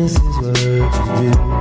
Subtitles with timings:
[0.00, 0.90] this is what you
[1.20, 1.60] do.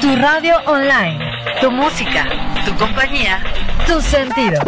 [0.00, 1.18] Tu radio online,
[1.60, 2.26] tu música,
[2.64, 3.42] tu compañía,
[3.86, 4.64] tus sentidos.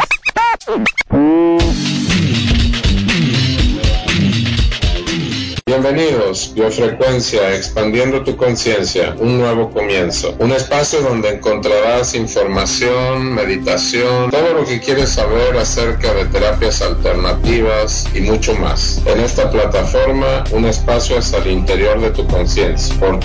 [5.76, 10.32] Bienvenidos, Biofrecuencia, expandiendo tu conciencia, un nuevo comienzo.
[10.38, 18.06] Un espacio donde encontrarás información, meditación, todo lo que quieres saber acerca de terapias alternativas
[18.14, 19.02] y mucho más.
[19.04, 23.18] En esta plataforma, un espacio hacia el interior de tu conciencia, por.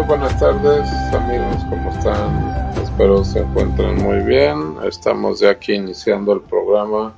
[0.00, 2.72] Muy buenas tardes amigos, ¿cómo están?
[2.82, 4.76] Espero se encuentren muy bien.
[4.82, 7.14] Estamos ya aquí iniciando el programa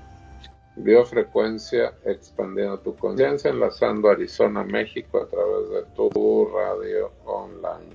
[0.75, 7.95] Biofrecuencia, expandiendo tu conciencia, enlazando Arizona, México a través de tu radio online.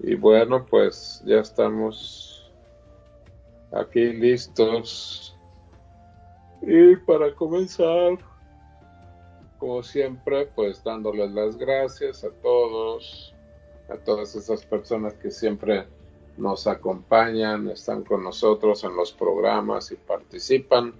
[0.00, 2.52] Y bueno, pues ya estamos
[3.72, 5.34] aquí listos.
[6.60, 8.18] Y para comenzar,
[9.64, 13.34] como siempre, pues dándoles las gracias a todos,
[13.88, 15.86] a todas esas personas que siempre
[16.36, 20.92] nos acompañan, están con nosotros en los programas y participan.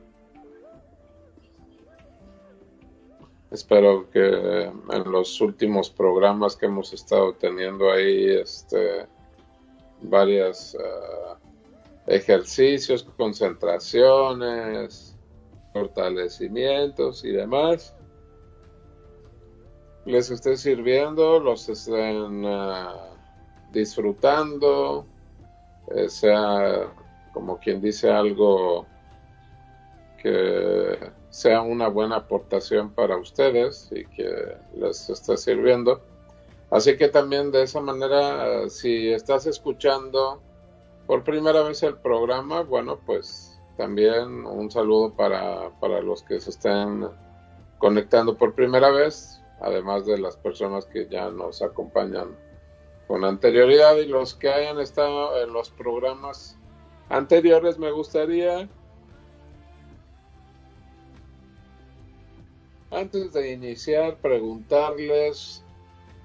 [3.51, 9.07] Espero que en los últimos programas que hemos estado teniendo ahí, este,
[10.01, 10.75] varios
[12.07, 15.19] ejercicios, concentraciones,
[15.75, 17.95] fortalecimientos y demás,
[20.05, 23.15] les esté sirviendo, los estén uh,
[23.73, 25.07] disfrutando,
[25.89, 26.93] eh, sea
[27.33, 28.87] como quien dice algo
[30.23, 30.99] que
[31.31, 36.01] sea una buena aportación para ustedes y que les esté sirviendo.
[36.71, 40.41] Así que también de esa manera, si estás escuchando
[41.07, 46.51] por primera vez el programa, bueno, pues también un saludo para, para los que se
[46.51, 47.09] estén
[47.79, 52.37] conectando por primera vez además de las personas que ya nos acompañan
[53.07, 56.57] con anterioridad y los que hayan estado en los programas
[57.09, 58.69] anteriores, me gustaría,
[62.91, 65.63] antes de iniciar, preguntarles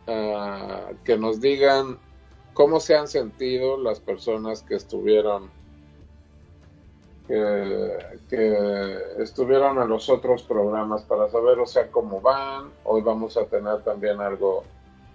[0.08, 2.00] uh, que nos digan
[2.54, 5.52] cómo se han sentido las personas que estuvieron
[7.30, 12.72] que, estuvieron en los otros programas para saber, o sea, cómo van.
[12.84, 14.64] Hoy vamos a tener también algo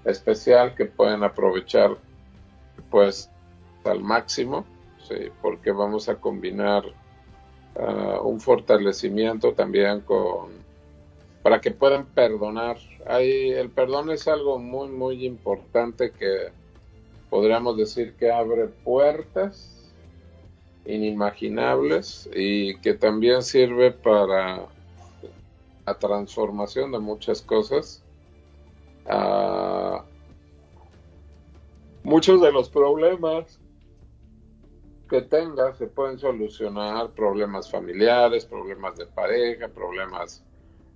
[0.05, 1.97] especial que pueden aprovechar,
[2.91, 3.31] pues,
[3.85, 4.65] al máximo,
[5.09, 6.85] sí, porque vamos a combinar
[7.75, 10.65] uh, un fortalecimiento también con
[11.43, 12.79] para que puedan perdonar.
[13.07, 16.49] Ahí el perdón es algo muy muy importante que
[17.29, 19.74] podríamos decir que abre puertas
[20.87, 24.67] inimaginables y que también sirve para
[25.87, 28.03] la transformación de muchas cosas.
[29.07, 30.03] Uh,
[32.03, 33.59] muchos de los problemas
[35.09, 40.43] que tengas se pueden solucionar, problemas familiares, problemas de pareja, problemas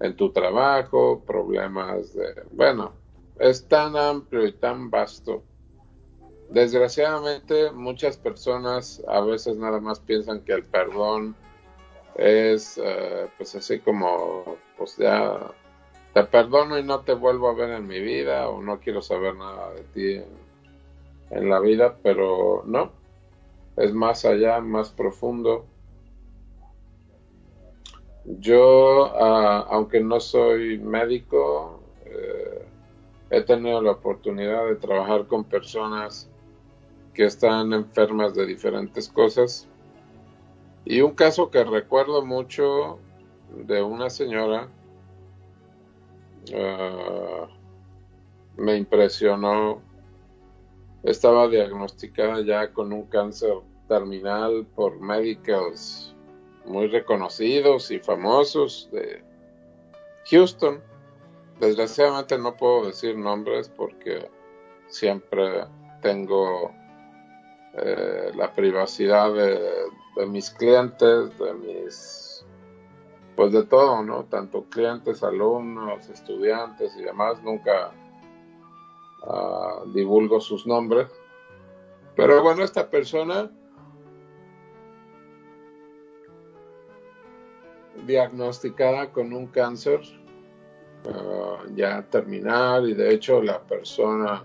[0.00, 2.92] en tu trabajo, problemas de, bueno,
[3.38, 5.42] es tan amplio y tan vasto
[6.50, 11.36] desgraciadamente muchas personas a veces nada más piensan que el perdón
[12.14, 15.52] es uh, pues así como pues ya
[16.14, 19.36] te perdono y no te vuelvo a ver en mi vida o no quiero saber
[19.36, 20.24] nada de ti
[21.30, 22.90] en, la vida pero no.
[23.76, 25.66] Es más allá más profundo.
[28.24, 32.64] Yo uh, aunque no soy médico eh,
[33.30, 36.28] he tenido la oportunidad de trabajar con personas
[37.18, 39.66] que están enfermas de diferentes cosas.
[40.84, 43.00] Y un caso que recuerdo mucho
[43.66, 44.68] de una señora
[46.52, 47.48] uh,
[48.56, 49.82] me impresionó.
[51.02, 53.54] Estaba diagnosticada ya con un cáncer
[53.88, 56.14] terminal por médicos
[56.66, 59.24] muy reconocidos y famosos de
[60.30, 60.80] Houston.
[61.58, 64.30] Desgraciadamente no puedo decir nombres porque
[64.86, 65.64] siempre
[66.00, 66.77] tengo
[67.82, 72.44] eh, la privacidad de, mis clientes, de mis,
[73.36, 74.24] pues de todo, ¿no?
[74.24, 77.92] Tanto clientes, alumnos, estudiantes y demás, nunca
[79.22, 81.08] uh, divulgo sus nombres.
[82.16, 83.50] Pero bueno, esta persona
[88.06, 90.00] diagnosticada con un cáncer
[91.04, 94.44] uh, ya terminal y de hecho la persona,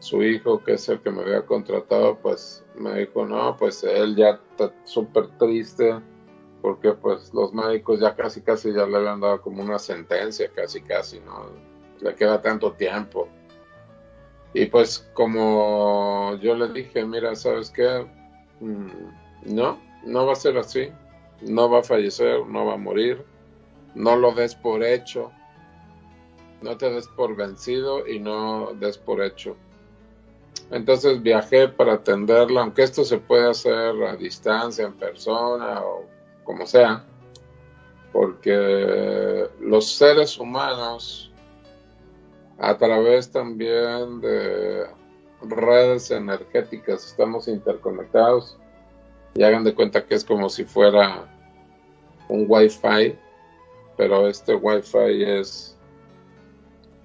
[0.00, 4.16] su hijo que es el que me había contratado, pues me dijo, no, pues él
[4.16, 6.00] ya está súper triste
[6.62, 10.82] porque pues los médicos ya casi casi ya le habían dado como una sentencia, casi
[10.82, 11.46] casi, ¿no?
[12.00, 13.28] Le queda tanto tiempo.
[14.52, 18.06] Y pues como yo le dije, mira, ¿sabes qué?
[18.60, 20.90] Mm, no, no va a ser así.
[21.42, 23.24] No va a fallecer, no va a morir.
[23.94, 25.30] No lo des por hecho.
[26.62, 29.56] No te des por vencido y no des por hecho.
[30.70, 36.04] Entonces viajé para atenderla, aunque esto se puede hacer a distancia, en persona o
[36.44, 37.04] como sea,
[38.12, 41.32] porque los seres humanos,
[42.58, 44.86] a través también de
[45.42, 48.56] redes energéticas, estamos interconectados
[49.34, 51.26] y hagan de cuenta que es como si fuera
[52.28, 53.16] un wifi,
[53.96, 55.76] pero este wifi es,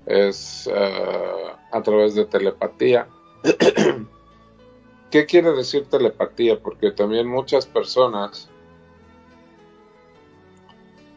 [0.05, 3.07] es uh, a través de telepatía.
[5.11, 6.59] ¿Qué quiere decir telepatía?
[6.59, 8.49] Porque también muchas personas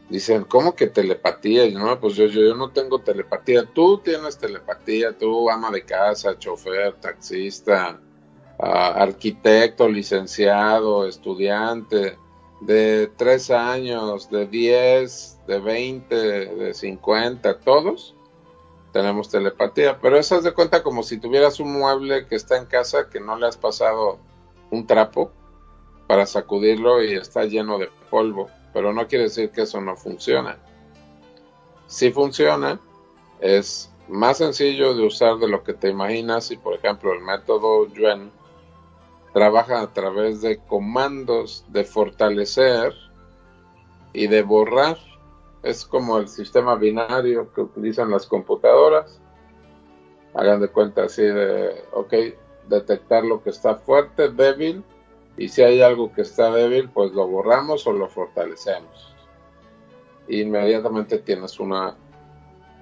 [0.08, 1.66] dicen, ¿cómo que telepatía?
[1.66, 3.64] Y no, pues yo, yo, no tengo telepatía.
[3.66, 8.00] Tú tienes telepatía, tú ama de casa, chofer, taxista,
[8.58, 12.18] uh, arquitecto, licenciado, estudiante,
[12.60, 18.14] de tres años, de 10, de 20, de 50, todos
[18.92, 19.98] tenemos telepatía.
[20.00, 23.20] Pero eso es de cuenta como si tuvieras un mueble que está en casa que
[23.20, 24.18] no le has pasado
[24.70, 25.32] un trapo
[26.06, 30.58] para sacudirlo y está lleno de polvo pero no quiere decir que eso no funciona.
[31.86, 32.78] Si funciona,
[33.40, 37.86] es más sencillo de usar de lo que te imaginas y por ejemplo el método
[37.88, 38.30] Yuen
[39.32, 42.94] trabaja a través de comandos de fortalecer
[44.12, 44.98] y de borrar.
[45.62, 49.20] Es como el sistema binario que utilizan las computadoras.
[50.34, 52.14] Hagan de cuenta así de, ok,
[52.68, 54.84] detectar lo que está fuerte, débil
[55.38, 59.14] y si hay algo que está débil, pues lo borramos o lo fortalecemos.
[60.28, 61.96] Inmediatamente tienes una,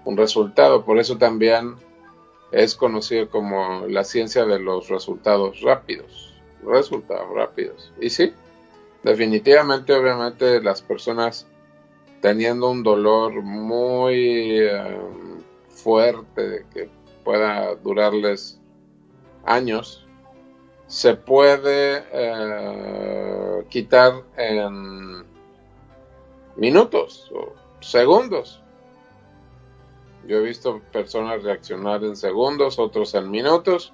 [0.07, 0.83] un resultado.
[0.85, 1.77] Por eso también
[2.51, 6.35] es conocido como la ciencia de los resultados rápidos.
[6.65, 7.93] Resultados rápidos.
[8.01, 8.33] Y sí,
[9.03, 11.47] definitivamente, obviamente, las personas
[12.21, 14.99] teniendo un dolor muy eh,
[15.69, 16.91] fuerte que
[17.25, 18.61] pueda durarles
[19.45, 20.07] años,
[20.87, 25.25] se puede eh, quitar en
[26.57, 28.63] minutos o segundos.
[30.27, 33.93] Yo he visto personas reaccionar en segundos, otros en minutos,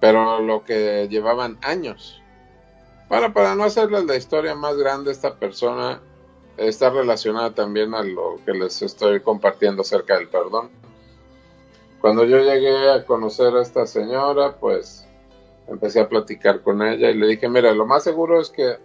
[0.00, 2.20] pero lo que llevaban años.
[3.08, 6.02] Bueno, para no hacerles la historia más grande, esta persona
[6.56, 10.70] está relacionada también a lo que les estoy compartiendo acerca del perdón.
[12.00, 15.06] Cuando yo llegué a conocer a esta señora, pues
[15.68, 18.76] empecé a platicar con ella y le dije, mira, lo más seguro es que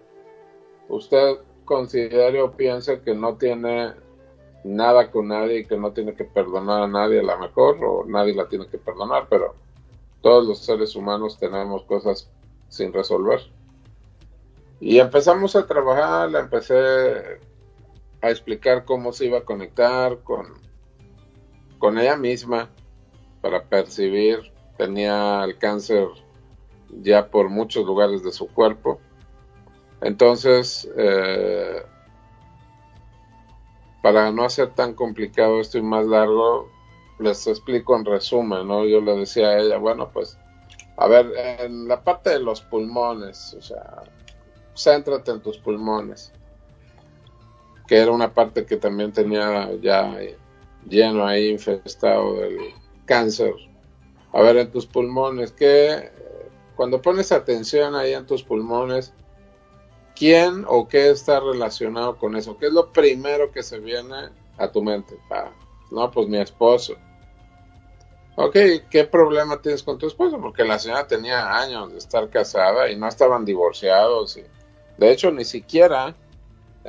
[0.88, 3.94] usted considere o piense que no tiene
[4.64, 8.06] nada con nadie y que no tiene que perdonar a nadie a lo mejor o
[8.06, 9.56] nadie la tiene que perdonar, pero
[10.22, 12.30] todos los seres humanos tenemos cosas
[12.70, 13.40] sin resolver.
[14.80, 17.40] Y empezamos a trabajar, empecé
[18.22, 20.48] a explicar cómo se iba a conectar con,
[21.78, 22.70] con ella misma
[23.42, 26.08] para percibir, tenía el cáncer
[27.02, 29.00] ya por muchos lugares de su cuerpo.
[30.02, 31.84] Entonces, eh,
[34.02, 36.70] para no hacer tan complicado esto y más largo,
[37.20, 38.86] les explico en resumen, ¿no?
[38.86, 40.38] Yo le decía a ella, bueno, pues,
[40.98, 44.04] a ver, en la parte de los pulmones, o sea,
[44.76, 46.32] céntrate en tus pulmones,
[47.90, 50.16] que era una parte que también tenía ya
[50.88, 52.60] lleno ahí, infestado del
[53.06, 53.56] cáncer.
[54.32, 56.12] A ver, en tus pulmones, ¿qué
[56.76, 59.12] cuando pones atención ahí en tus pulmones,
[60.16, 62.58] ¿quién o qué está relacionado con eso?
[62.58, 65.18] ¿Qué es lo primero que se viene a tu mente?
[65.90, 66.94] No, pues mi esposo.
[68.36, 68.56] Ok,
[68.92, 70.40] ¿qué problema tienes con tu esposo?
[70.40, 74.40] Porque la señora tenía años de estar casada y no estaban divorciados.
[74.98, 76.16] De hecho, ni siquiera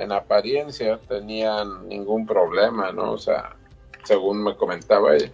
[0.00, 3.12] en apariencia tenían ningún problema, ¿no?
[3.12, 3.56] O sea,
[4.04, 5.30] según me comentaba ella.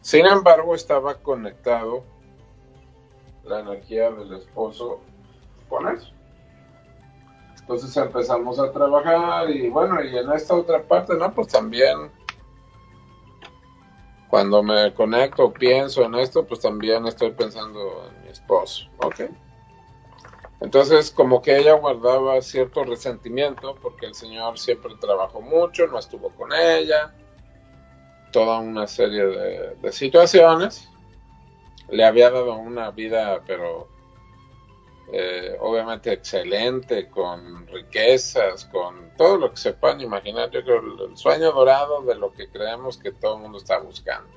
[0.00, 2.02] Sin embargo, estaba conectado
[3.44, 5.00] la energía del esposo
[5.68, 6.12] con eso.
[7.60, 11.30] Entonces empezamos a trabajar y bueno, y en esta otra parte, ¿no?
[11.34, 12.10] Pues también
[14.30, 19.30] cuando me conecto, pienso en esto, pues también estoy pensando en mi esposo, ¿ok?
[20.60, 26.30] Entonces, como que ella guardaba cierto resentimiento porque el señor siempre trabajó mucho, no estuvo
[26.30, 27.14] con ella,
[28.32, 30.88] toda una serie de, situaciones.
[31.90, 33.88] Le había dado una vida, pero
[35.12, 40.50] eh, obviamente excelente, con riquezas, con todo lo que se puedan imaginar.
[40.50, 43.78] Yo creo el, el sueño dorado de lo que creemos que todo el mundo está
[43.78, 44.28] buscando.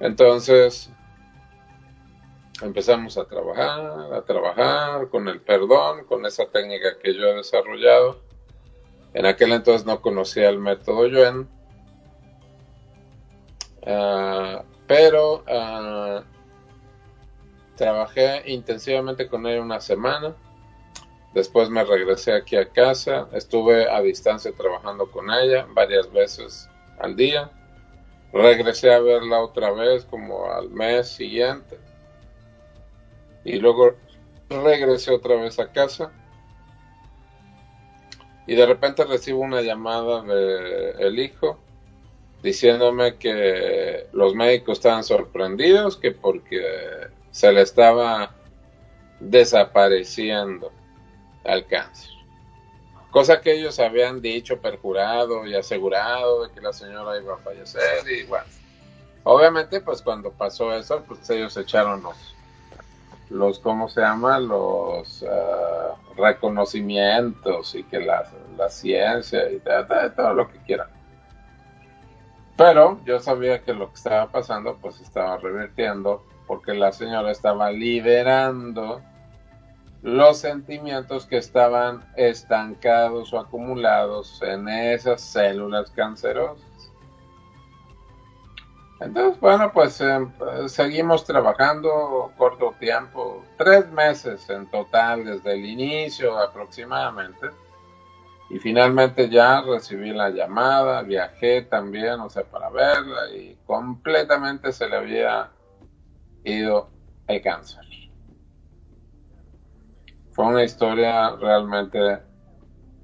[0.00, 0.90] Entonces
[2.62, 8.20] empezamos a trabajar, a trabajar con el perdón, con esa técnica que yo he desarrollado.
[9.14, 11.48] En aquel entonces no conocía el método Yuen,
[13.86, 16.22] uh, pero uh,
[17.76, 20.34] Trabajé intensivamente con ella una semana.
[21.34, 23.28] Después me regresé aquí a casa.
[23.32, 27.50] Estuve a distancia trabajando con ella varias veces al día.
[28.32, 31.78] Regresé a verla otra vez como al mes siguiente.
[33.46, 33.94] Y luego
[34.50, 36.10] regresé otra vez a casa.
[38.48, 41.56] Y de repente recibo una llamada de el hijo
[42.42, 48.34] diciéndome que los médicos estaban sorprendidos, que porque se le estaba
[49.20, 50.72] desapareciendo
[51.44, 52.10] al cáncer.
[53.12, 58.10] Cosa que ellos habían dicho, perjurado y asegurado de que la señora iba a fallecer
[58.10, 58.46] y bueno.
[59.22, 62.35] Obviamente, pues cuando pasó eso, pues ellos echaron los,
[63.30, 64.38] los ¿cómo se llama?
[64.38, 68.24] Los uh, reconocimientos y que la,
[68.56, 70.88] la ciencia y todo, todo lo que quieran.
[72.56, 77.70] Pero yo sabía que lo que estaba pasando, pues estaba revirtiendo porque la señora estaba
[77.70, 79.02] liberando
[80.02, 86.64] los sentimientos que estaban estancados o acumulados en esas células cancerosas.
[89.00, 90.26] Entonces, bueno, pues eh,
[90.68, 97.48] seguimos trabajando corto tiempo, tres meses en total desde el inicio aproximadamente.
[98.48, 104.88] Y finalmente ya recibí la llamada, viajé también, o sea, para verla y completamente se
[104.88, 105.50] le había
[106.44, 106.88] ido
[107.26, 107.84] el cáncer.
[110.30, 112.18] Fue una historia realmente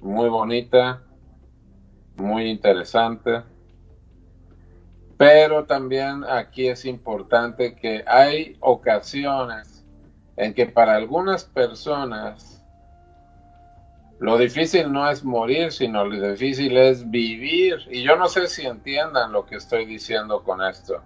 [0.00, 1.02] muy bonita,
[2.16, 3.42] muy interesante,
[5.22, 9.86] pero también aquí es importante que hay ocasiones
[10.36, 12.60] en que para algunas personas
[14.18, 17.86] lo difícil no es morir, sino lo difícil es vivir.
[17.88, 21.00] Y yo no sé si entiendan lo que estoy diciendo con esto.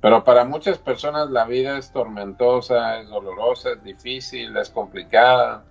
[0.00, 5.66] Pero para muchas personas la vida es tormentosa, es dolorosa, es difícil, es complicada.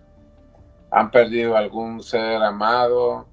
[0.91, 3.25] Han perdido algún ser amado,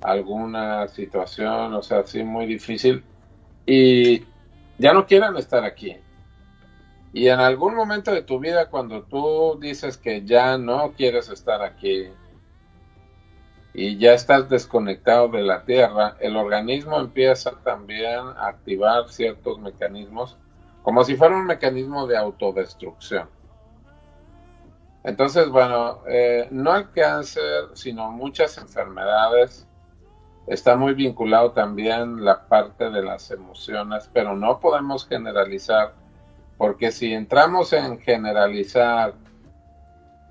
[0.00, 3.04] alguna situación, o sea, sí, muy difícil.
[3.66, 4.24] Y
[4.78, 5.96] ya no quieren estar aquí.
[7.12, 11.62] Y en algún momento de tu vida, cuando tú dices que ya no quieres estar
[11.62, 12.08] aquí,
[13.78, 20.36] y ya estás desconectado de la Tierra, el organismo empieza también a activar ciertos mecanismos,
[20.82, 23.28] como si fuera un mecanismo de autodestrucción.
[25.04, 29.67] Entonces, bueno, eh, no el cáncer, sino muchas enfermedades,
[30.48, 35.92] está muy vinculado también la parte de las emociones, pero no podemos generalizar,
[36.56, 39.14] porque si entramos en generalizar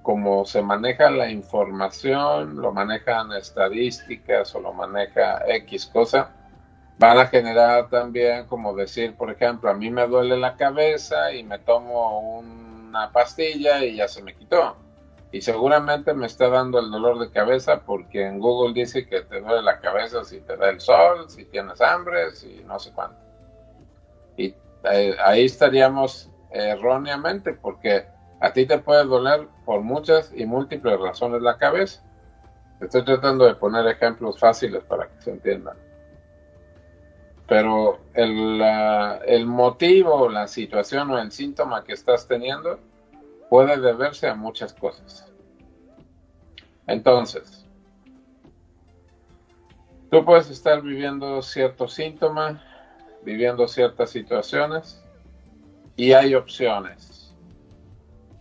[0.01, 6.31] como se maneja la información, lo manejan estadísticas o lo maneja X cosa,
[6.97, 11.43] van a generar también como decir, por ejemplo, a mí me duele la cabeza y
[11.43, 14.77] me tomo una pastilla y ya se me quitó.
[15.31, 19.41] Y seguramente me está dando el dolor de cabeza porque en Google dice que te
[19.41, 23.19] duele la cabeza si te da el sol, si tienes hambre, si no sé cuánto.
[24.37, 24.55] Y
[24.85, 28.05] eh, ahí estaríamos erróneamente porque
[28.39, 32.01] a ti te puede doler por muchas y múltiples razones la cabeza.
[32.79, 35.75] Estoy tratando de poner ejemplos fáciles para que se entiendan.
[37.47, 42.79] Pero el, uh, el motivo, la situación o el síntoma que estás teniendo
[43.49, 45.31] puede deberse a muchas cosas.
[46.87, 47.65] Entonces,
[50.09, 52.61] tú puedes estar viviendo ciertos síntomas,
[53.23, 55.03] viviendo ciertas situaciones
[55.95, 57.17] y hay opciones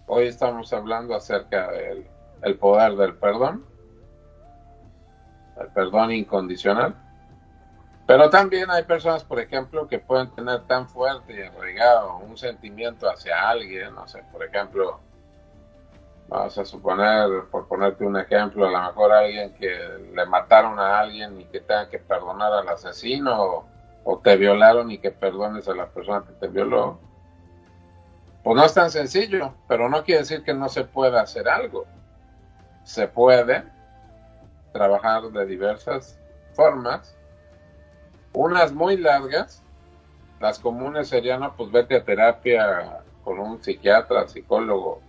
[0.08, 2.06] Hoy estamos hablando acerca del
[2.42, 3.64] el poder del perdón,
[5.60, 6.94] el perdón incondicional.
[8.06, 13.10] Pero también hay personas, por ejemplo, que pueden tener tan fuerte y arraigado un sentimiento
[13.10, 15.00] hacia alguien, no sé, por ejemplo,
[16.28, 19.76] vamos a suponer, por ponerte un ejemplo, a lo mejor alguien que
[20.14, 23.66] le mataron a alguien y que tenga que perdonar al asesino, o,
[24.04, 27.00] o te violaron y que perdones a la persona que te violó
[28.44, 31.86] Pues no es tan sencillo, pero no quiere decir que no se pueda hacer algo.
[32.84, 33.64] Se puede
[34.72, 36.20] trabajar de diversas
[36.52, 37.16] formas,
[38.36, 39.62] unas muy largas,
[40.40, 45.00] las comunes serían, no, pues vete a terapia con un psiquiatra, psicólogo,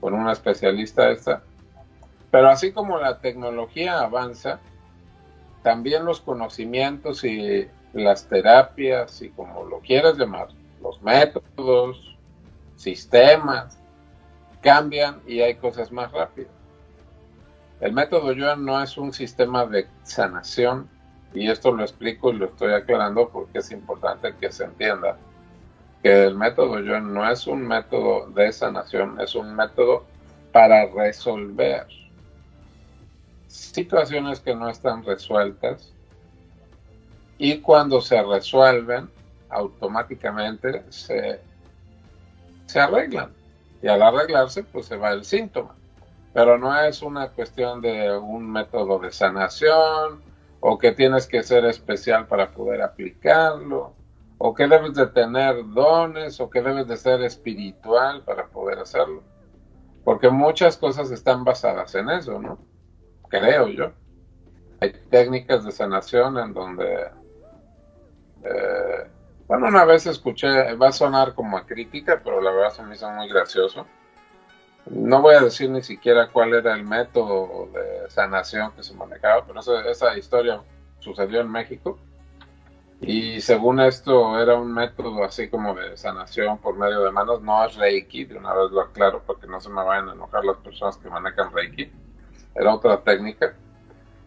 [0.00, 1.42] con una especialista esta.
[2.30, 4.58] Pero así como la tecnología avanza,
[5.62, 10.48] también los conocimientos y las terapias y como lo quieras llamar,
[10.82, 12.16] los métodos,
[12.76, 13.78] sistemas,
[14.62, 16.50] cambian y hay cosas más rápidas.
[17.80, 20.88] El método Yuan no es un sistema de sanación
[21.34, 25.16] y esto lo explico y lo estoy aclarando porque es importante que se entienda
[26.02, 30.04] que el método Yuan no es un método de sanación, es un método
[30.52, 31.86] para resolver
[33.48, 35.92] situaciones que no están resueltas
[37.38, 39.10] y cuando se resuelven
[39.50, 41.40] automáticamente se,
[42.66, 43.32] se arreglan.
[43.82, 45.74] Y al arreglarse pues se va el síntoma.
[46.32, 50.20] Pero no es una cuestión de un método de sanación
[50.68, 53.94] o que tienes que ser especial para poder aplicarlo
[54.38, 59.22] o que debes de tener dones o que debes de ser espiritual para poder hacerlo
[60.06, 62.58] porque muchas cosas están basadas en eso, ¿no?
[63.28, 63.92] Creo yo.
[64.80, 67.10] Hay técnicas de sanación en donde,
[68.44, 69.10] eh,
[69.48, 72.94] bueno, una vez escuché, va a sonar como a crítica, pero la verdad se me
[72.94, 73.84] hizo muy gracioso.
[74.86, 79.44] No voy a decir ni siquiera cuál era el método de sanación que se manejaba,
[79.46, 80.62] pero esa historia
[81.00, 81.98] sucedió en México
[83.00, 87.64] y según esto era un método así como de sanación por medio de manos, no
[87.64, 90.56] es Reiki, de una vez lo aclaro porque no se me vayan a enojar las
[90.58, 91.92] personas que manejan Reiki,
[92.54, 93.54] era otra técnica.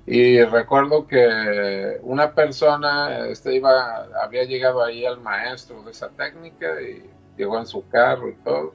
[0.05, 6.81] Y recuerdo que una persona este, iba, había llegado ahí al maestro de esa técnica
[6.81, 8.73] y llegó en su carro y todo.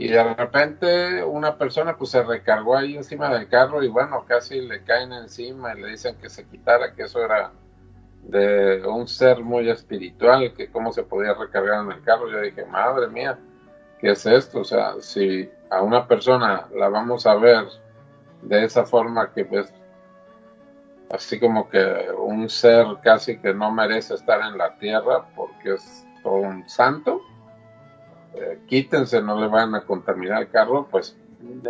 [0.00, 4.62] Y de repente una persona pues se recargó ahí encima del carro y bueno, casi
[4.62, 7.52] le caen encima y le dicen que se quitara, que eso era
[8.22, 12.30] de un ser muy espiritual, que cómo se podía recargar en el carro.
[12.30, 13.38] Yo dije, madre mía,
[13.98, 14.60] ¿qué es esto?
[14.60, 17.66] O sea, si a una persona la vamos a ver
[18.40, 19.70] de esa forma que pues
[21.10, 26.06] así como que un ser casi que no merece estar en la tierra porque es
[26.22, 27.20] todo un santo,
[28.34, 31.16] eh, quítense, no le van a contaminar el carro, pues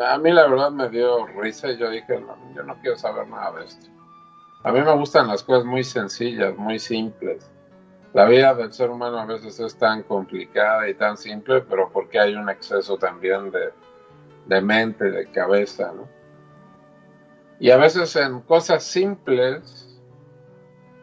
[0.02, 2.22] a mí la verdad me dio risa y yo dije,
[2.54, 3.86] yo no quiero saber nada de esto.
[4.62, 7.50] A mí me gustan las cosas muy sencillas, muy simples.
[8.12, 12.18] La vida del ser humano a veces es tan complicada y tan simple, pero porque
[12.18, 13.72] hay un exceso también de,
[14.46, 16.08] de mente, de cabeza, ¿no?
[17.60, 20.00] Y a veces en cosas simples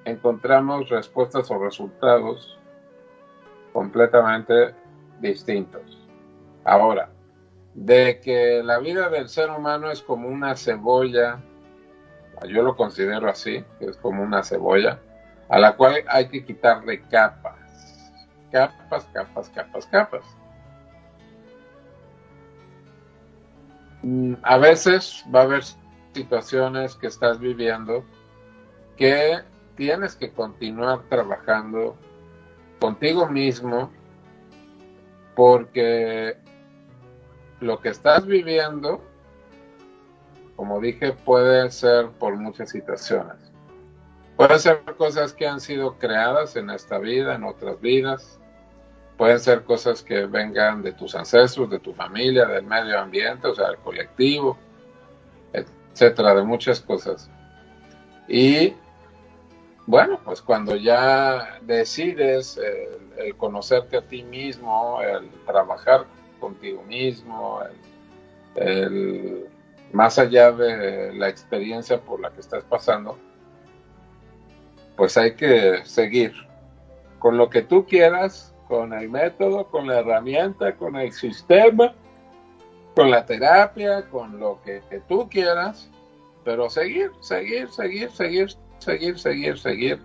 [0.05, 2.57] encontramos respuestas o resultados
[3.73, 4.73] completamente
[5.21, 6.07] distintos.
[6.63, 7.09] Ahora,
[7.73, 11.39] de que la vida del ser humano es como una cebolla
[12.45, 14.99] yo lo considero así, es como una cebolla,
[15.49, 17.55] a la cual hay que quitarle capas,
[18.51, 20.23] capas, capas, capas, capas.
[24.03, 25.63] Mm, a veces va a haber
[26.13, 28.03] situaciones que estás viviendo
[28.95, 29.39] que
[29.75, 31.95] tienes que continuar trabajando
[32.79, 33.91] contigo mismo
[35.37, 36.35] porque
[37.61, 39.01] lo que estás viviendo
[40.57, 43.37] como dije, puede ser por muchas situaciones.
[44.35, 48.39] Pueden ser cosas que han sido creadas en esta vida, en otras vidas.
[49.17, 53.53] Pueden ser cosas que vengan de tus ancestros, de tu familia, del medio ambiente, o
[53.53, 54.57] sea, del colectivo,
[55.53, 57.29] etcétera, de muchas cosas.
[58.27, 58.73] Y
[59.85, 62.59] bueno, pues cuando ya decides
[63.17, 66.05] el, conocerte a ti mismo, el trabajar
[66.39, 67.61] contigo mismo,
[68.55, 69.47] el
[69.93, 73.17] más allá de la experiencia por la que estás pasando,
[74.95, 76.33] pues hay que seguir
[77.19, 81.93] con lo que tú quieras, con el método, con la herramienta, con el sistema,
[82.95, 85.89] con la terapia, con lo que, tú quieras,
[86.43, 88.49] pero seguir, seguir, seguir, seguir,
[88.79, 89.99] seguir, seguir, seguir.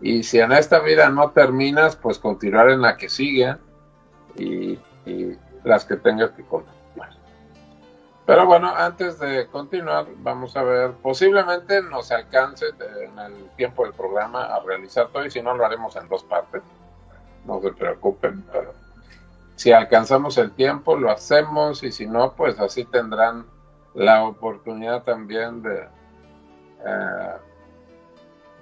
[0.00, 3.56] Y si en esta vida no terminas, pues continuar en la que sigue
[4.36, 6.74] y, y las que tengas que contar.
[8.26, 12.66] Pero bueno, antes de continuar, vamos a ver, posiblemente nos alcance
[13.02, 16.24] en el tiempo del programa a realizar todo y si no lo haremos en dos
[16.24, 16.62] partes.
[17.44, 18.72] No se preocupen, pero
[19.56, 23.44] si alcanzamos el tiempo lo hacemos y si no, pues así tendrán
[23.92, 25.86] la oportunidad también de
[26.86, 27.32] eh,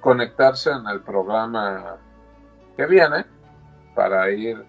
[0.03, 1.97] conectarse en el programa
[2.77, 3.25] que viene
[3.95, 4.63] para ir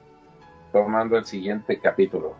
[0.71, 2.35] tomando el siguiente capítulo.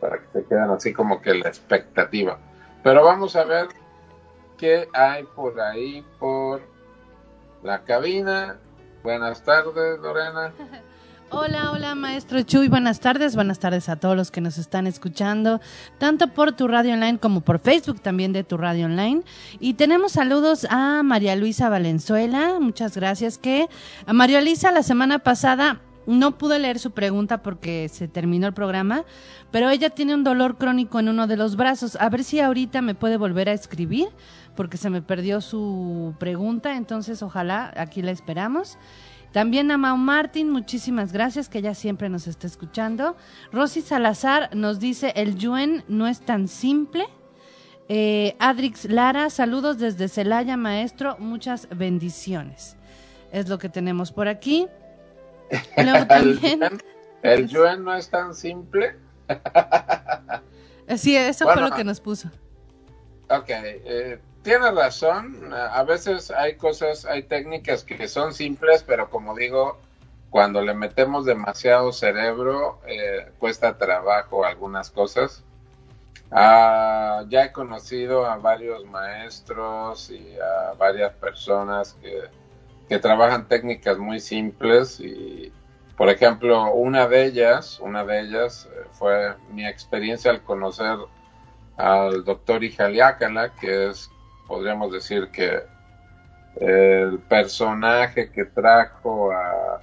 [0.00, 2.38] Para que se queden así como que la expectativa.
[2.84, 3.68] Pero vamos a ver
[4.58, 6.60] qué hay por ahí, por
[7.62, 8.58] la cabina.
[9.02, 10.52] Buenas tardes, Lorena.
[11.30, 12.68] Hola, hola, maestro Chuy.
[12.68, 13.34] Buenas tardes.
[13.34, 15.60] Buenas tardes a todos los que nos están escuchando,
[15.98, 19.22] tanto por tu radio online como por Facebook también de tu radio online.
[19.58, 22.58] Y tenemos saludos a María Luisa Valenzuela.
[22.60, 23.38] Muchas gracias.
[23.38, 23.68] Que
[24.06, 28.54] a María Luisa la semana pasada no pude leer su pregunta porque se terminó el
[28.54, 29.04] programa,
[29.50, 31.96] pero ella tiene un dolor crónico en uno de los brazos.
[32.00, 34.08] A ver si ahorita me puede volver a escribir
[34.54, 36.76] porque se me perdió su pregunta.
[36.76, 38.78] Entonces, ojalá aquí la esperamos.
[39.34, 43.16] También a Mau Martín, muchísimas gracias, que ella siempre nos está escuchando.
[43.50, 47.04] Rosy Salazar nos dice, el Yuen no es tan simple.
[47.88, 52.76] Eh, Adrix Lara, saludos desde Celaya, maestro, muchas bendiciones.
[53.32, 54.68] Es lo que tenemos por aquí.
[55.78, 56.60] Luego también...
[57.22, 58.94] el Yuen no es tan simple.
[60.96, 62.28] sí, eso fue lo que nos puso.
[63.28, 65.52] Ok, eh, tiene razón.
[65.52, 69.80] A veces hay cosas, hay técnicas que son simples, pero como digo,
[70.30, 75.42] cuando le metemos demasiado cerebro, eh, cuesta trabajo algunas cosas.
[76.30, 82.24] Ah, ya he conocido a varios maestros y a varias personas que,
[82.88, 85.52] que trabajan técnicas muy simples y,
[85.96, 90.98] por ejemplo, una de ellas, una de ellas eh, fue mi experiencia al conocer
[91.76, 94.10] al doctor Ijaliácala, que es
[94.46, 95.62] podríamos decir que
[96.56, 99.80] el personaje que trajo a,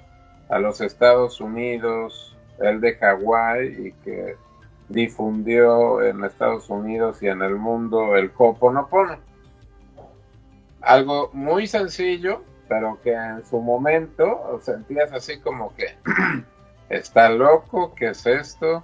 [0.50, 4.38] a los Estados Unidos, el de Hawái, y que
[4.92, 9.18] difundió en Estados Unidos y en el mundo el Hoponopono.
[10.82, 15.96] Algo muy sencillo, pero que en su momento sentías así como que
[16.90, 18.84] está loco, ¿qué es esto?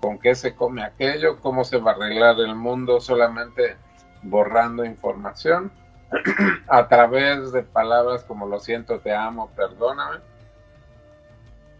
[0.00, 1.40] ¿Con qué se come aquello?
[1.40, 3.76] ¿Cómo se va a arreglar el mundo solamente
[4.24, 5.70] borrando información
[6.68, 10.18] a través de palabras como lo siento, te amo, perdóname.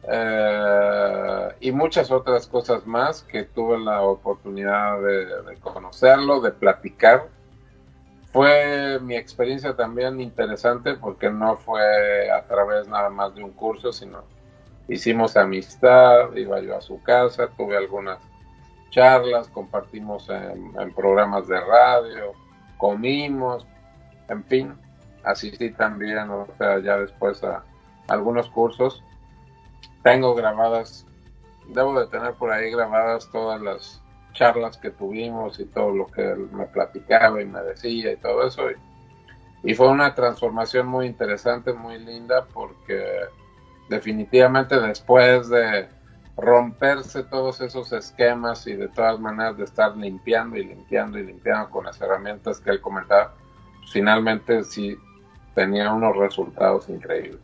[0.06, 7.28] Eh, y muchas otras cosas más que tuve la oportunidad de, conocerlo, de platicar.
[8.32, 13.92] Fue mi experiencia también interesante porque no fue a través nada más de un curso,
[13.92, 14.24] sino
[14.88, 18.18] hicimos amistad, iba yo a su casa, tuve algunas
[18.94, 22.32] charlas, compartimos en, programas de radio,
[22.78, 23.66] comimos,
[24.28, 24.74] en fin,
[25.24, 27.64] asistí también, o sea, ya después a
[28.06, 29.02] algunos cursos.
[30.04, 31.06] Tengo grabadas,
[31.68, 34.00] debo de tener por ahí grabadas todas las
[34.32, 38.46] charlas que tuvimos y todo lo que él me platicaba y me decía y todo
[38.46, 38.70] eso.
[38.70, 43.02] Y, y fue una transformación muy interesante, muy linda, porque
[43.88, 45.88] definitivamente después de
[46.36, 51.70] romperse todos esos esquemas y de todas maneras de estar limpiando y limpiando y limpiando
[51.70, 53.34] con las herramientas que él comentaba,
[53.92, 54.98] finalmente sí
[55.54, 57.40] tenía unos resultados increíbles.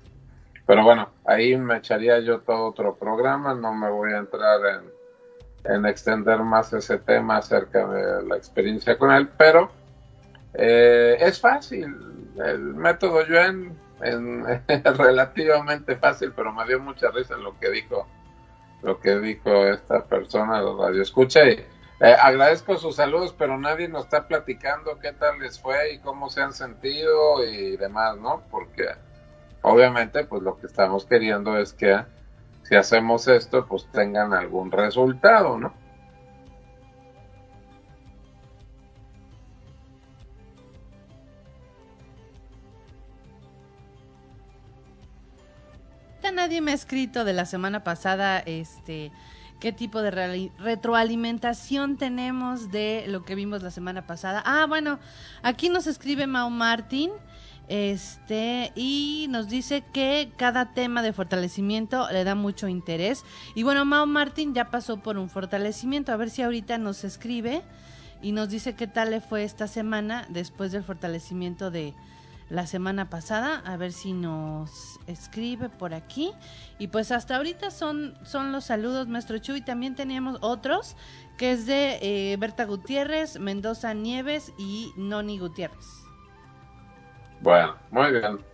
[0.66, 5.72] Pero bueno, ahí me echaría yo todo otro programa, no me voy a entrar en,
[5.72, 9.70] en extender más ese tema acerca de la experiencia con él, pero
[10.54, 11.94] eh, es fácil,
[12.44, 13.76] el método Yuen
[14.68, 18.06] es relativamente fácil, pero me dio mucha risa lo que dijo
[18.82, 21.64] lo que dijo esta persona, la radio escucha y
[22.00, 26.30] eh, agradezco sus saludos, pero nadie nos está platicando qué tal les fue y cómo
[26.30, 28.42] se han sentido y demás, ¿no?
[28.50, 28.86] Porque
[29.62, 32.00] obviamente pues lo que estamos queriendo es que
[32.62, 35.74] si hacemos esto pues tengan algún resultado, ¿no?
[46.30, 49.12] Nadie me ha escrito de la semana pasada, este,
[49.60, 54.42] qué tipo de retroalimentación tenemos de lo que vimos la semana pasada.
[54.44, 54.98] Ah, bueno,
[55.42, 57.10] aquí nos escribe Mao Martín,
[57.68, 63.24] este, y nos dice que cada tema de fortalecimiento le da mucho interés.
[63.54, 67.62] Y bueno, Mao Martín ya pasó por un fortalecimiento, a ver si ahorita nos escribe
[68.22, 71.94] y nos dice qué tal le fue esta semana después del fortalecimiento de
[72.50, 76.32] la semana pasada, a ver si nos escribe por aquí.
[76.78, 80.96] Y pues hasta ahorita son, son los saludos, maestro Chu, y también teníamos otros,
[81.38, 85.86] que es de eh, Berta Gutiérrez, Mendoza Nieves y Noni Gutiérrez.
[87.40, 88.50] Bueno, muy bien.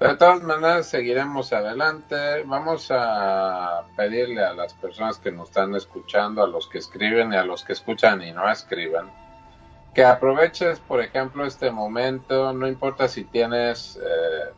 [0.00, 2.42] De todas maneras, seguiremos adelante.
[2.44, 7.36] Vamos a pedirle a las personas que nos están escuchando, a los que escriben y
[7.36, 9.10] a los que escuchan y no escriben,
[9.94, 14.52] que aproveches, por ejemplo, este momento, no importa si tienes eh,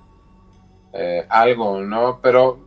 [0.92, 2.20] eh, algo, ¿no?
[2.22, 2.60] Pero,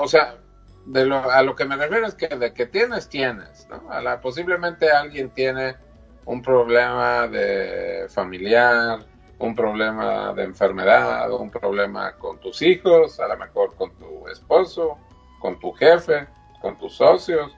[0.00, 0.38] o sea,
[0.86, 3.90] de lo, a lo que me refiero es que de que tienes, tienes, ¿no?
[3.90, 5.76] A la, posiblemente alguien tiene
[6.24, 9.00] un problema de familiar,
[9.38, 14.98] un problema de enfermedad, un problema con tus hijos, a lo mejor con tu esposo,
[15.38, 16.26] con tu jefe,
[16.62, 17.54] con tus socios,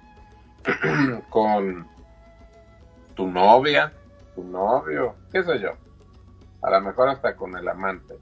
[1.30, 1.86] con
[3.14, 3.92] tu novia,
[4.38, 5.70] tu novio, qué sé yo,
[6.62, 8.16] a lo mejor hasta con el amante.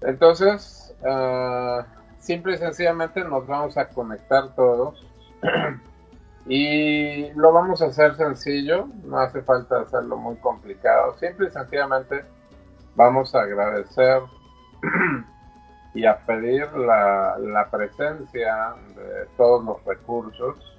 [0.00, 1.84] Entonces, uh,
[2.18, 5.06] simple y sencillamente nos vamos a conectar todos
[6.46, 12.24] y lo vamos a hacer sencillo, no hace falta hacerlo muy complicado, simple y sencillamente
[12.96, 14.22] vamos a agradecer
[15.94, 20.69] y a pedir la presencia de todos los recursos.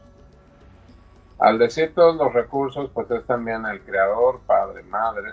[1.41, 5.31] Al decir todos los recursos, pues es también el creador, padre, madre,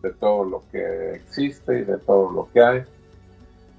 [0.00, 2.84] de todo lo que existe y de todo lo que hay.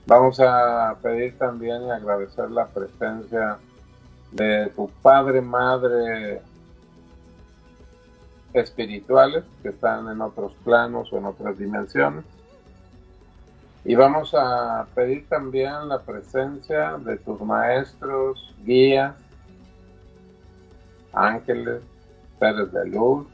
[0.06, 3.58] Vamos a pedir también y agradecer la presencia
[4.34, 6.44] de tu padre, madre
[8.54, 12.24] espirituales que están en otros planos o en otras dimensiones.
[13.84, 19.16] Y vamos a pedir también la presencia de tus maestros, guías,
[21.16, 21.82] ángeles,
[22.40, 23.28] seres de luz,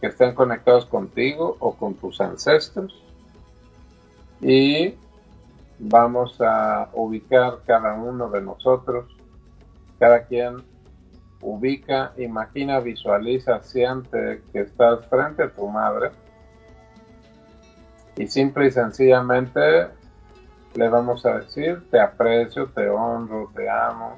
[0.00, 3.02] que estén conectados contigo o con tus ancestros.
[4.40, 4.94] Y
[5.78, 9.06] vamos a ubicar cada uno de nosotros,
[9.98, 10.64] cada quien
[11.40, 16.10] ubica, imagina, visualiza, siente que estás frente a tu madre.
[18.16, 19.60] Y simple y sencillamente
[20.74, 24.16] le vamos a decir, te aprecio, te honro, te amo,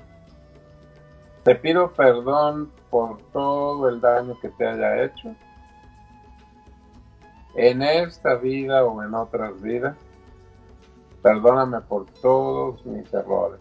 [1.45, 5.35] te pido perdón por todo el daño que te haya hecho
[7.55, 9.97] en esta vida o en otras vidas.
[11.23, 13.61] Perdóname por todos mis errores.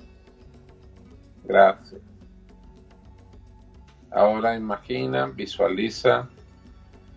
[1.43, 2.01] Gracias.
[4.11, 6.29] Ahora imagina, visualiza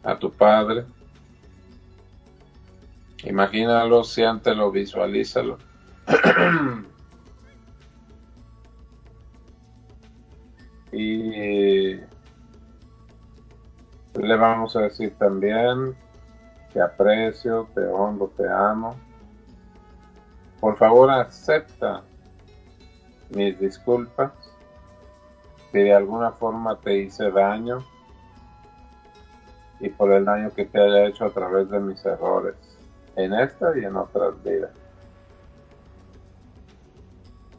[0.03, 0.85] a tu Padre.
[3.25, 5.59] Imagínalo, siéntelo, visualízalo.
[10.97, 12.01] y
[14.15, 15.95] le vamos a decir también
[16.73, 18.97] te aprecio, te honro, te amo.
[20.61, 22.03] Por favor, acepta
[23.31, 24.33] mis disculpas
[25.73, 27.85] si de alguna forma te hice daño
[29.81, 32.57] y por el daño que te haya hecho a través de mis errores
[33.17, 34.71] en esta y en otras vidas.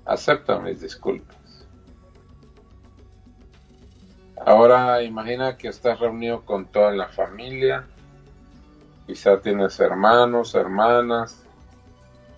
[0.05, 1.46] Acepta mis disculpas.
[4.47, 7.85] Ahora imagina que estás reunido con toda la familia
[9.05, 11.41] Quizá tienes hermanos, hermanas,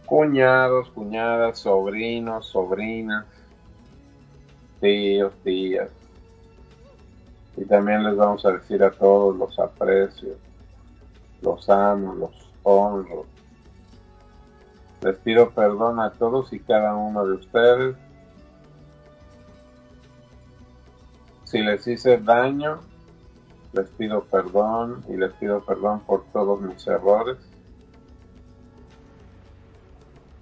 [0.05, 3.25] cuñados, cuñadas, sobrinos, sobrinas,
[4.79, 5.89] tíos, tías.
[7.57, 10.37] Y también les vamos a decir a todos los aprecios,
[11.41, 13.25] los amo, los honro.
[15.01, 17.95] Les pido perdón a todos y cada uno de ustedes.
[21.49, 22.79] Si les hice daño,
[23.73, 27.37] les pido perdón y les pido perdón por todos mis errores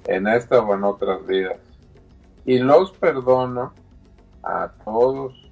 [0.03, 1.59] en esta o en otras vidas.
[2.43, 3.71] Y los perdono
[4.43, 5.49] a todos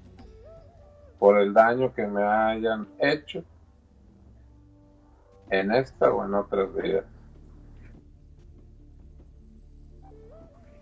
[1.19, 3.41] por el daño que me hayan hecho
[5.51, 7.05] en esta o en otras vidas.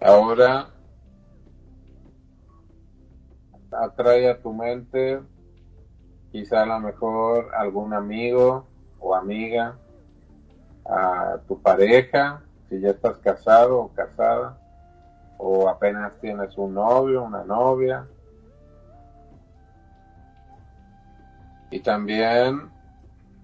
[0.02, 0.68] Ahora
[3.82, 5.22] atrae a tu mente
[6.34, 8.66] quizá a lo mejor algún amigo
[9.00, 9.76] o amiga,
[10.84, 14.58] a tu pareja, si ya estás casado o casada,
[15.38, 18.08] o apenas tienes un novio, una novia.
[21.70, 22.72] Y también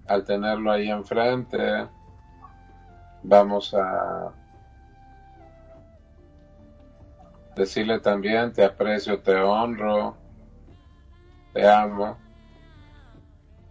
[0.08, 1.86] al tenerlo ahí enfrente,
[3.22, 4.32] vamos a
[7.54, 10.16] decirle también, te aprecio, te honro,
[11.52, 12.16] te amo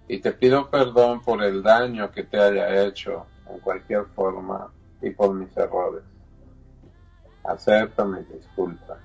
[0.07, 5.11] y te pido perdón por el daño que te haya hecho en cualquier forma y
[5.11, 6.03] por mis errores.
[7.43, 8.97] Acepta mis disculpas.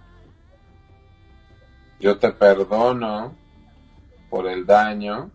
[2.01, 3.35] Yo te perdono
[4.31, 5.31] por el daño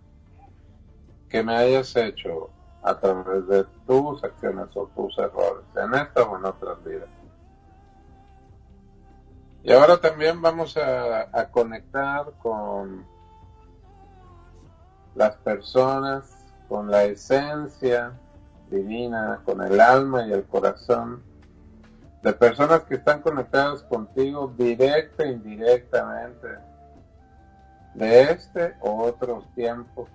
[1.29, 2.49] que me hayas hecho
[2.81, 7.09] a través de tus acciones o tus errores, en esta o en otras vidas.
[9.63, 13.05] Y ahora también vamos a conectar con
[15.15, 18.13] las personas con la esencia
[18.69, 21.23] divina, con el alma y el corazón
[22.21, 26.47] de personas que están conectadas contigo directa e indirectamente,
[27.93, 30.09] de este o otros tiempos.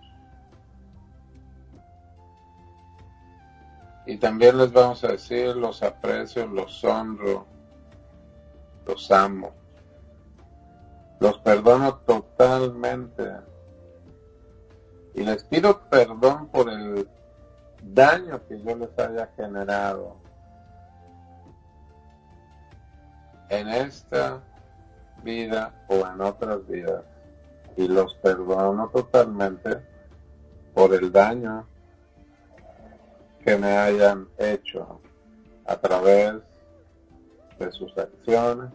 [4.07, 7.47] Y también les vamos a decir, los aprecio, los honro,
[8.87, 9.53] los amo,
[11.21, 13.54] los perdono totalmente.
[15.15, 17.09] Y les pido perdón por el
[17.83, 20.17] daño que yo les haya generado
[23.49, 24.41] en esta
[25.23, 27.05] vida o en otras vidas.
[27.77, 29.81] Y los perdono totalmente
[30.75, 31.67] por el daño
[33.45, 35.01] que me hayan hecho
[35.67, 36.35] a través
[37.59, 38.71] de sus acciones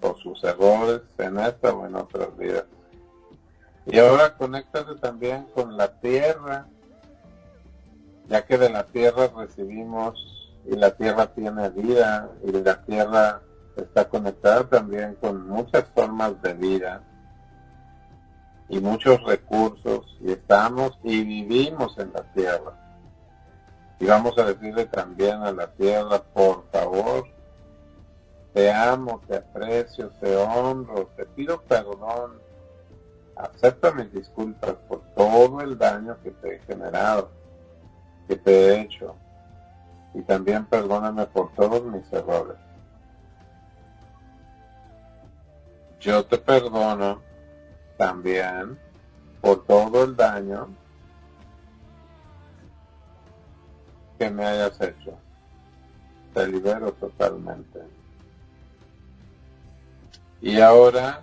[0.00, 2.64] o sus errores en esta o en otras vidas.
[3.86, 6.66] Y ahora conéctate también con la tierra,
[8.28, 10.14] ya que de la tierra recibimos
[10.66, 13.40] y la tierra tiene vida y la tierra
[13.76, 17.02] está conectada también con muchas formas de vida
[18.68, 22.72] y muchos recursos y estamos y vivimos en la tierra.
[23.98, 27.26] Y vamos a decirle también a la tierra, por favor,
[28.54, 32.40] te amo, te aprecio, te honro, te pido perdón,
[33.42, 37.30] acepta mis disculpas por todo el daño que te he generado,
[38.28, 39.14] que te he hecho,
[40.14, 42.56] y también perdóname por todos mis errores.
[46.00, 47.20] Yo te perdono
[47.98, 48.78] también
[49.40, 50.68] por todo el daño
[54.18, 55.18] que me hayas hecho.
[56.34, 57.80] Te libero totalmente.
[60.40, 61.20] Y ahora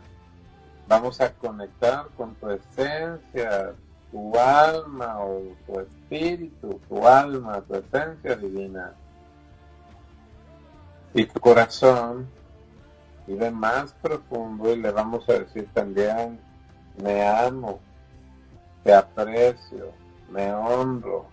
[0.87, 3.73] vamos a conectar con tu esencia,
[4.11, 8.93] tu alma o tu espíritu, tu alma, tu esencia divina.
[11.13, 12.27] Y tu corazón
[13.25, 16.39] vive más profundo y le vamos a decir también,
[17.03, 17.79] me amo,
[18.83, 19.91] te aprecio,
[20.29, 21.25] me honro,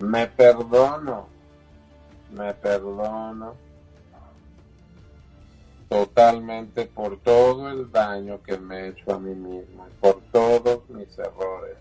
[0.00, 1.28] me perdono,
[2.30, 3.67] me perdono
[5.88, 11.18] totalmente por todo el daño que me he hecho a mí mismo por todos mis
[11.18, 11.76] errores.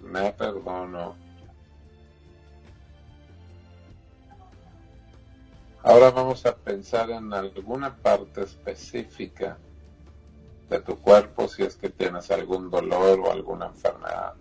[0.00, 1.16] Me perdono.
[5.82, 9.58] Ahora vamos a pensar en alguna parte específica
[10.68, 14.34] de tu cuerpo si es que tienes algún dolor o alguna enfermedad.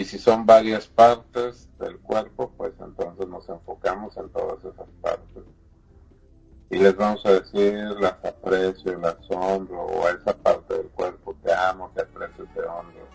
[0.00, 5.44] Y si son varias partes del cuerpo, pues entonces nos enfocamos en todas esas partes.
[6.70, 11.36] Y les vamos a decir, las aprecio, las honro, o a esa parte del cuerpo,
[11.44, 13.06] te amo, te aprecio, te honro.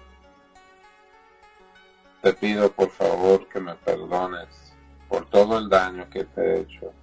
[2.21, 4.75] Te pido por favor que me perdones
[5.09, 6.93] por todo el daño que te he hecho.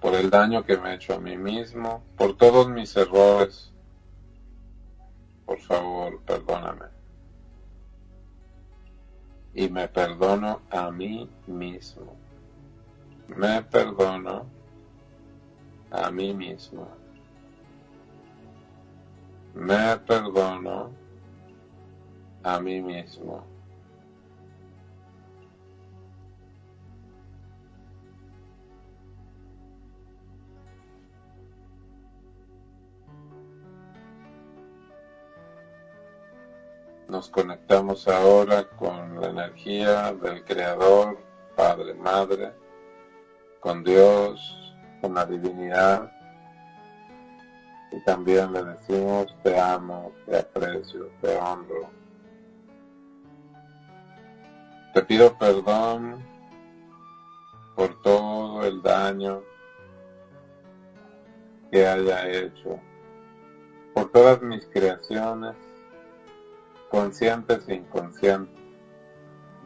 [0.00, 3.75] Por el daño que me he hecho a mí mismo, por todos mis errores,
[5.46, 6.86] por favor, perdóname.
[9.54, 12.14] Y me perdono a mí mismo.
[13.28, 14.46] Me perdono
[15.90, 16.88] a mí mismo.
[19.54, 20.90] Me perdono
[22.42, 23.55] a mí mismo.
[37.16, 41.16] Nos conectamos ahora con la energía del Creador,
[41.56, 42.52] Padre, Madre,
[43.58, 44.38] con Dios,
[45.00, 46.12] con la divinidad.
[47.90, 51.88] Y también le decimos, te amo, te aprecio, te honro.
[54.92, 56.22] Te pido perdón
[57.76, 59.42] por todo el daño
[61.70, 62.78] que haya hecho,
[63.94, 65.56] por todas mis creaciones,
[66.90, 68.56] conscientes e inconscientes,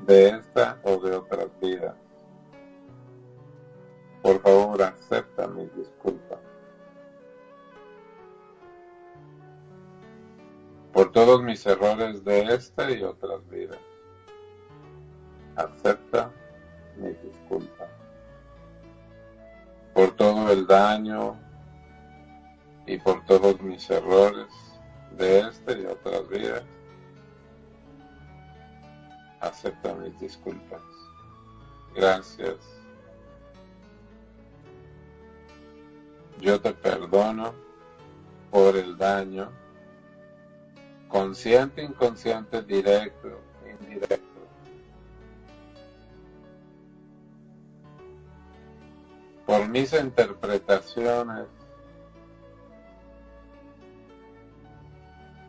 [0.07, 1.95] de esta o de otras vidas.
[4.23, 6.39] Por favor, acepta mis disculpas.
[10.93, 13.79] Por todos mis errores de esta y otras vidas.
[15.57, 16.31] Acepta
[16.97, 17.89] mis disculpas.
[19.95, 21.39] Por todo el daño
[22.87, 24.49] y por todos mis errores
[25.12, 26.64] de esta y otras vidas
[29.41, 30.82] acepta mis disculpas.
[31.95, 32.57] Gracias.
[36.41, 37.53] Yo te perdono
[38.51, 39.51] por el daño
[41.09, 44.26] consciente, inconsciente, directo, indirecto.
[49.45, 51.47] Por mis interpretaciones,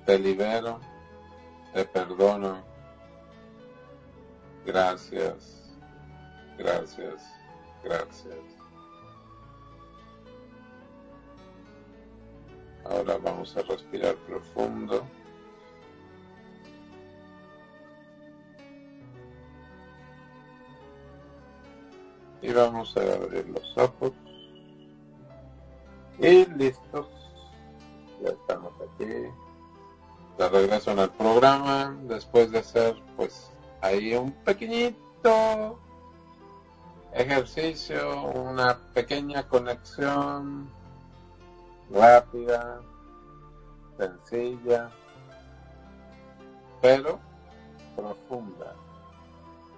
[0.06, 0.80] te libero,
[1.74, 2.71] te perdono.
[4.66, 5.76] Gracias,
[6.57, 7.22] gracias,
[7.84, 8.38] gracias.
[12.86, 15.03] Ahora vamos a respirar profundo.
[22.41, 24.12] Y vamos a abrir los ojos.
[26.20, 27.07] Y listos.
[28.24, 29.05] Ya estamos aquí.
[30.38, 31.95] De regreso en el programa.
[32.03, 33.51] Después de hacer pues
[33.82, 35.80] ahí un pequeñito
[37.14, 40.70] ejercicio, una pequeña conexión
[41.92, 42.80] rápida,
[43.98, 44.90] sencilla,
[46.82, 47.20] pero
[47.96, 48.74] profunda,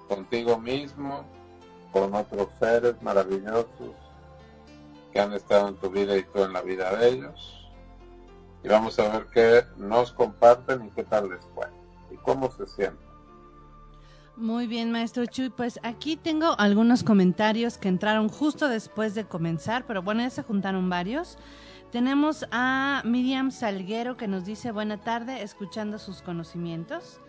[0.08, 1.26] contigo mismo,
[1.92, 3.96] con otros seres maravillosos
[5.12, 7.72] que han estado en tu vida y tú en la vida de ellos.
[8.64, 11.68] Y vamos a ver qué nos comparten y qué tal les fue
[12.12, 13.13] y cómo se sienten.
[14.36, 15.50] Muy bien, maestro Chuy.
[15.50, 20.42] Pues aquí tengo algunos comentarios que entraron justo después de comenzar, pero bueno, ya se
[20.42, 21.38] juntaron varios.
[21.92, 27.20] Tenemos a Miriam Salguero que nos dice buena tarde, escuchando sus conocimientos.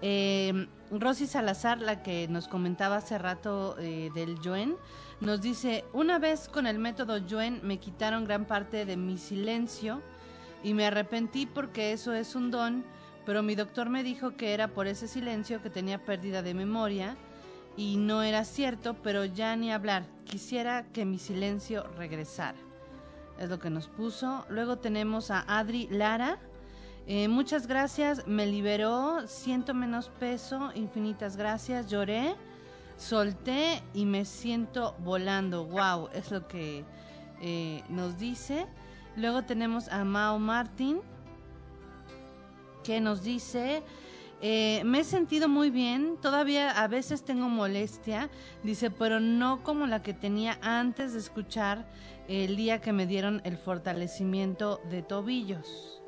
[0.00, 4.74] Eh, Rosy Salazar, la que nos comentaba hace rato eh, del Yuen,
[5.20, 10.00] nos dice, una vez con el método Yuen me quitaron gran parte de mi silencio
[10.64, 12.84] y me arrepentí porque eso es un don,
[13.28, 17.14] pero mi doctor me dijo que era por ese silencio que tenía pérdida de memoria
[17.76, 22.56] y no era cierto, pero ya ni hablar, quisiera que mi silencio regresara.
[23.38, 24.46] Es lo que nos puso.
[24.48, 26.38] Luego tenemos a Adri Lara.
[27.06, 32.34] Eh, muchas gracias, me liberó, siento menos peso, infinitas gracias, lloré,
[32.96, 35.66] solté y me siento volando.
[35.66, 36.82] Wow, es lo que
[37.42, 38.66] eh, nos dice.
[39.16, 41.02] Luego tenemos a Mao Martin
[42.88, 43.82] que nos dice,
[44.40, 48.30] eh, me he sentido muy bien, todavía a veces tengo molestia,
[48.62, 51.86] dice, pero no como la que tenía antes de escuchar
[52.28, 56.00] el día que me dieron el fortalecimiento de tobillos.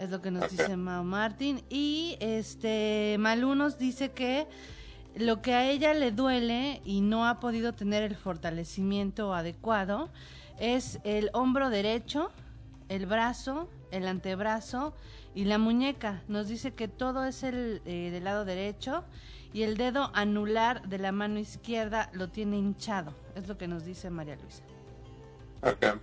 [0.00, 1.62] Es lo que nos dice Mao Martin.
[1.70, 4.48] Y este Malú nos dice que
[5.14, 10.10] lo que a ella le duele y no ha podido tener el fortalecimiento adecuado
[10.58, 12.32] es el hombro derecho,
[12.88, 14.94] el brazo, el antebrazo
[15.34, 16.22] y la muñeca.
[16.28, 19.04] Nos dice que todo es el eh, del lado derecho
[19.52, 23.14] y el dedo anular de la mano izquierda lo tiene hinchado.
[23.34, 24.62] Es lo que nos dice María Luisa.
[25.62, 26.00] Ok.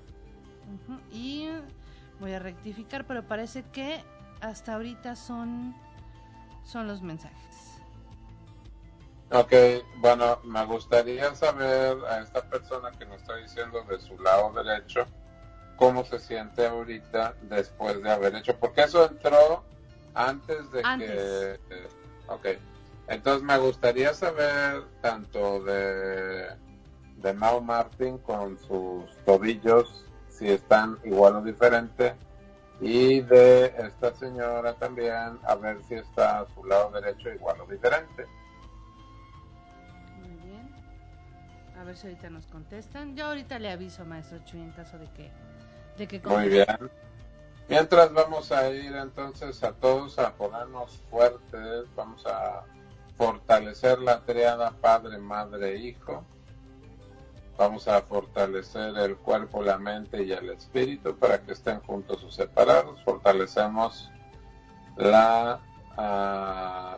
[0.73, 1.49] Ujú, Y
[2.19, 4.03] voy a rectificar, pero parece que
[4.41, 5.75] hasta ahorita son,
[6.63, 7.81] son los mensajes.
[9.31, 9.53] Ok,
[9.97, 15.05] bueno, me gustaría saber a esta persona que nos está diciendo de su lado derecho
[15.79, 19.63] cómo se siente ahorita después de haber hecho, porque eso entró
[20.13, 21.09] antes de Antes.
[21.09, 21.59] que...
[21.75, 21.87] eh,
[22.27, 22.45] Ok,
[23.07, 26.47] entonces me gustaría saber tanto de,
[27.15, 32.13] de Mao Martin con sus tobillos, si están igual o diferente,
[32.81, 37.65] y de esta señora también, a ver si está a su lado derecho igual o
[37.65, 38.25] diferente.
[40.19, 40.69] Muy bien.
[41.79, 43.15] A ver si ahorita nos contestan.
[43.15, 45.31] Yo ahorita le aviso, maestro Chuy, en caso de que,
[45.99, 46.65] de que Muy bien.
[47.67, 52.63] Mientras vamos a ir entonces a todos a ponernos fuertes, vamos a
[53.15, 56.23] fortalecer la triada Padre, Madre, Hijo.
[57.57, 62.31] Vamos a fortalecer el cuerpo, la mente y el espíritu para que estén juntos o
[62.31, 63.03] separados.
[63.03, 64.09] Fortalecemos
[64.95, 65.59] la,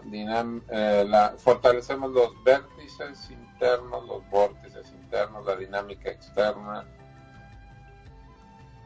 [0.05, 6.85] dinam- eh, la fortalecemos los vértices internos, los vórtices internos, la dinámica externa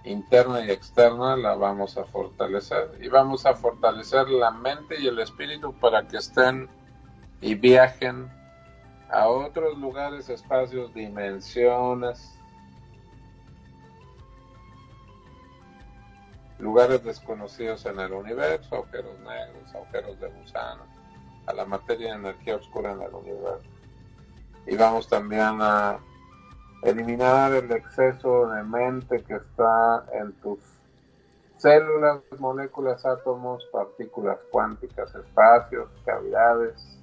[0.06, 5.20] interna y externa la vamos a fortalecer y vamos a fortalecer la mente y el
[5.20, 6.70] espíritu para que estén
[7.41, 8.32] y viajen
[9.10, 12.39] a otros lugares, espacios, dimensiones,
[16.60, 20.84] lugares desconocidos en el universo, agujeros negros, agujeros de gusano,
[21.45, 23.70] a la materia y energía oscura en el universo.
[24.68, 25.99] Y vamos también a
[26.86, 30.60] eliminar el exceso de mente que está en tus
[31.58, 37.00] células, moléculas, átomos, partículas cuánticas, espacios, cavidades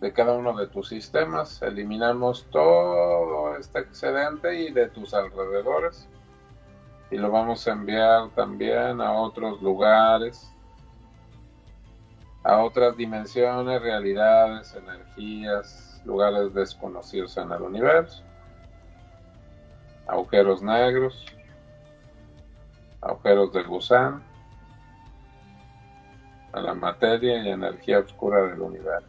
[0.00, 1.60] de cada uno de tus sistemas.
[1.60, 6.08] Eliminamos todo este excedente y de tus alrededores
[7.10, 10.52] y lo vamos a enviar también a otros lugares
[12.46, 18.22] a otras dimensiones, realidades, energías, lugares desconocidos en el universo,
[20.06, 21.24] agujeros negros,
[23.00, 24.22] agujeros de gusano,
[26.52, 29.08] a la materia y energía oscura del universo.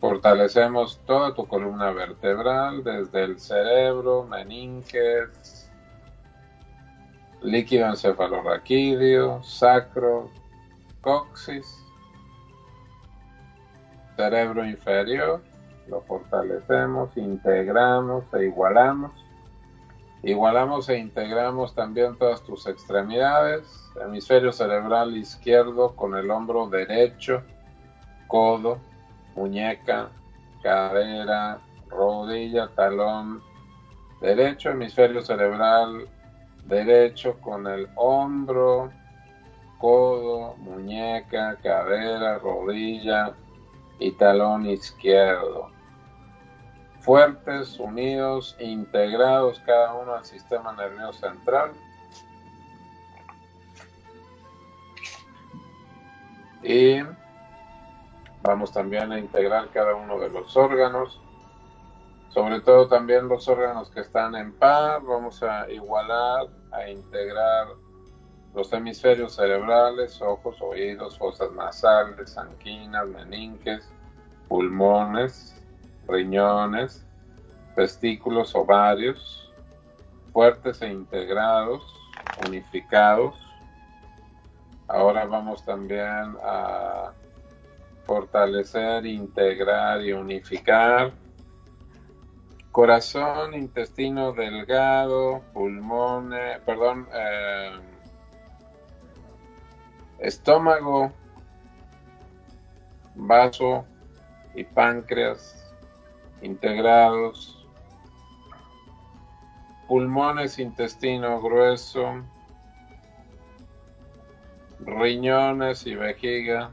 [0.00, 5.70] Fortalecemos toda tu columna vertebral, desde el cerebro, meninges,
[7.42, 10.30] líquido encefalorraquídeo, sacro,
[11.00, 11.66] coxis,
[14.16, 15.42] cerebro inferior,
[15.88, 19.12] lo fortalecemos, integramos e igualamos.
[20.22, 27.42] Igualamos e integramos también todas tus extremidades, hemisferio cerebral izquierdo con el hombro derecho,
[28.26, 28.78] codo,
[29.36, 30.08] muñeca,
[30.62, 33.42] cadera, rodilla, talón
[34.20, 36.08] derecho, hemisferio cerebral
[36.64, 38.90] derecho con el hombro,
[39.78, 43.34] codo, muñeca, cadera, rodilla
[43.98, 45.75] y talón izquierdo.
[47.06, 51.70] Fuertes, unidos, integrados cada uno al sistema nervioso central.
[56.64, 56.98] Y
[58.42, 61.20] vamos también a integrar cada uno de los órganos,
[62.30, 67.68] sobre todo también los órganos que están en par, vamos a igualar, a integrar
[68.52, 73.88] los hemisferios cerebrales, ojos, oídos, fosas nasales, anquinas, meninges,
[74.48, 75.55] pulmones,
[76.08, 77.04] riñones,
[77.74, 79.52] testículos, ovarios,
[80.32, 81.82] fuertes e integrados,
[82.46, 83.34] unificados.
[84.88, 87.12] Ahora vamos también a
[88.04, 91.12] fortalecer, integrar y unificar
[92.76, 97.72] corazón, intestino delgado, pulmones, perdón, eh,
[100.18, 101.10] estómago,
[103.14, 103.86] vaso
[104.54, 105.65] y páncreas
[106.42, 107.66] integrados,
[109.88, 112.22] pulmones, intestino grueso,
[114.80, 116.72] riñones y vejiga,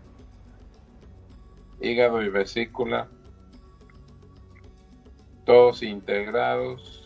[1.80, 3.08] hígado y vesícula,
[5.46, 7.04] todos integrados,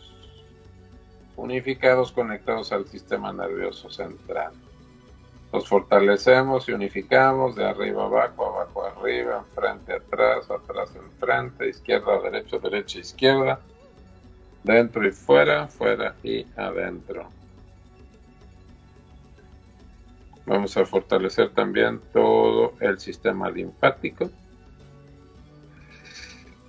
[1.36, 4.52] unificados, conectados al sistema nervioso central.
[5.52, 12.58] Los fortalecemos y unificamos de arriba abajo, abajo arriba, enfrente atrás, atrás enfrente, izquierda derecha,
[12.58, 13.60] derecha izquierda,
[14.62, 17.28] dentro y fuera, fuera y adentro.
[20.46, 24.30] Vamos a fortalecer también todo el sistema linfático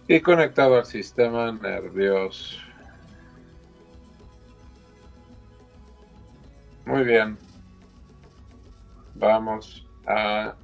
[0.07, 2.57] y conectado al sistema nervioso.
[6.85, 7.37] Muy bien.
[9.15, 10.55] Vamos a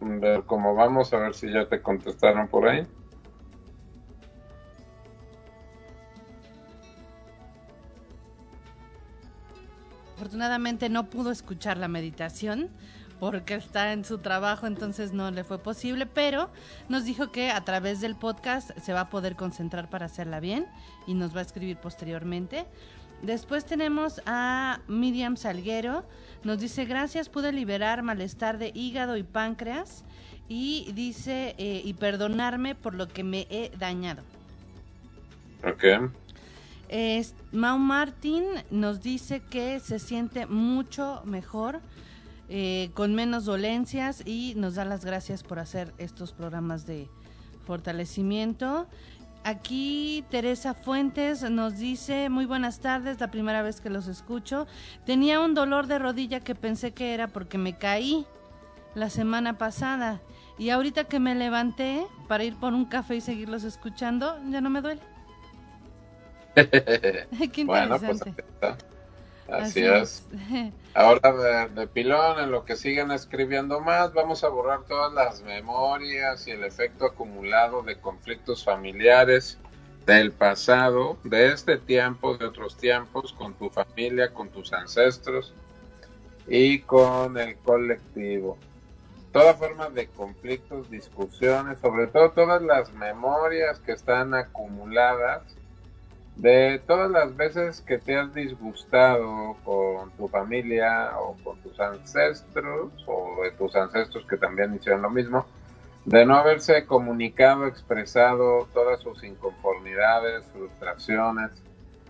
[0.00, 2.86] ver cómo vamos, a ver si ya te contestaron por ahí.
[10.16, 12.70] Afortunadamente no pudo escuchar la meditación
[13.20, 16.50] porque está en su trabajo, entonces no le fue posible, pero
[16.88, 20.66] nos dijo que a través del podcast se va a poder concentrar para hacerla bien
[21.06, 22.66] y nos va a escribir posteriormente.
[23.22, 26.04] Después tenemos a Miriam Salguero,
[26.42, 30.04] nos dice gracias, pude liberar malestar de hígado y páncreas
[30.48, 34.22] y dice eh, y perdonarme por lo que me he dañado.
[35.66, 36.10] Ok.
[36.88, 41.80] Es, Mau Martín nos dice que se siente mucho mejor,
[42.50, 47.08] eh, con menos dolencias y nos da las gracias por hacer estos programas de
[47.64, 48.86] fortalecimiento.
[49.44, 54.66] Aquí Teresa Fuentes nos dice, muy buenas tardes, la primera vez que los escucho.
[55.04, 58.26] Tenía un dolor de rodilla que pensé que era porque me caí
[58.94, 60.22] la semana pasada
[60.56, 64.70] y ahorita que me levanté para ir por un café y seguirlos escuchando, ya no
[64.70, 65.02] me duele.
[67.52, 68.20] Qué bueno, pues
[69.48, 70.26] Así, es.
[70.94, 75.42] Ahora de, de, pilón, en lo que siguen escribiendo más, vamos a borrar todas las
[75.42, 79.58] memorias y el efecto acumulado de conflictos familiares
[80.06, 85.52] del pasado, de este tiempo, de otros tiempos, con tu familia, con tus ancestros
[86.46, 88.58] y con el colectivo.
[89.32, 95.42] Toda forma de conflictos, discusiones, sobre todo todas las memorias que están acumuladas
[96.36, 102.90] de todas las veces que te has disgustado con tu familia o con tus ancestros
[103.06, 105.46] o de tus ancestros que también hicieron lo mismo,
[106.04, 111.50] de no haberse comunicado, expresado todas sus inconformidades, frustraciones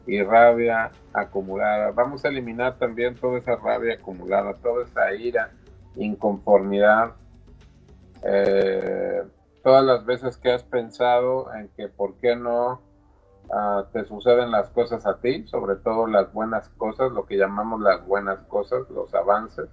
[0.07, 1.91] y rabia acumulada.
[1.93, 5.51] Vamos a eliminar también toda esa rabia acumulada, toda esa ira
[5.97, 7.13] inconformidad,
[8.23, 9.23] eh,
[9.63, 12.81] todas las veces que has pensado en que por qué no
[13.93, 18.05] te suceden las cosas a ti, sobre todo las buenas cosas, lo que llamamos las
[18.07, 19.69] buenas cosas, los avances.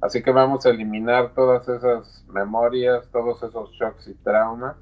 [0.00, 4.76] Así que vamos a eliminar todas esas memorias, todos esos shocks y traumas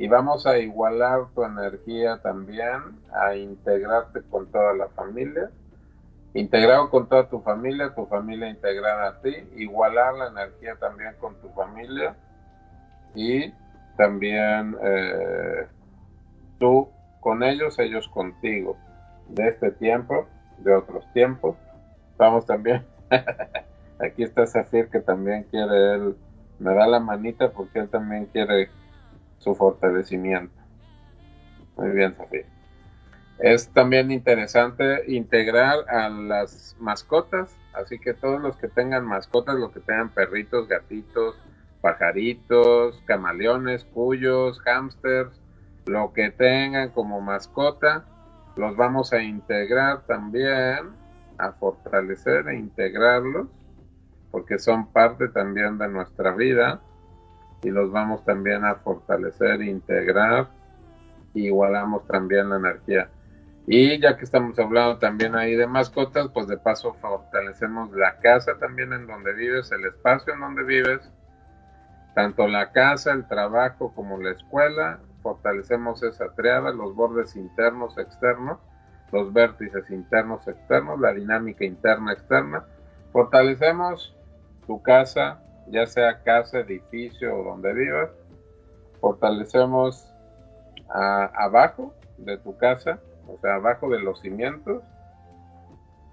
[0.00, 2.80] y vamos a igualar tu energía también,
[3.12, 5.50] a integrarte con toda la familia,
[6.32, 11.34] integrado con toda tu familia, tu familia integrada a ti, igualar la energía también con
[11.42, 12.16] tu familia
[13.14, 13.52] y
[13.98, 15.66] también eh,
[16.58, 16.88] tú
[17.20, 18.76] con ellos, ellos contigo,
[19.28, 20.26] de este tiempo,
[20.58, 21.56] de otros tiempos.
[22.16, 22.84] Vamos también,
[24.00, 26.16] aquí está Zafir que también quiere él,
[26.58, 28.70] me da la manita porque él también quiere
[29.38, 30.54] su fortalecimiento.
[31.76, 32.44] Muy bien, Sofía.
[33.38, 39.72] Es también interesante integrar a las mascotas, así que todos los que tengan mascotas, los
[39.72, 41.36] que tengan perritos, gatitos,
[41.80, 45.40] pajaritos, camaleones, cuyos, hámsters,
[45.86, 48.04] lo que tengan como mascota,
[48.56, 50.90] los vamos a integrar también,
[51.38, 53.48] a fortalecer e integrarlos,
[54.30, 56.80] porque son parte también de nuestra vida
[57.62, 60.48] y los vamos también a fortalecer, integrar,
[61.34, 63.08] igualamos también la energía.
[63.66, 68.58] Y ya que estamos hablando también ahí de mascotas, pues de paso fortalecemos la casa
[68.58, 71.10] también en donde vives, el espacio en donde vives,
[72.14, 78.58] tanto la casa, el trabajo como la escuela, fortalecemos esa triada, los bordes internos, externos,
[79.12, 82.64] los vértices internos, externos, la dinámica interna, externa.
[83.12, 84.16] Fortalecemos
[84.66, 88.10] tu casa, ya sea casa, edificio o donde vivas.
[89.00, 90.06] Fortalecemos
[90.88, 94.82] abajo de tu casa, o sea, abajo de los cimientos.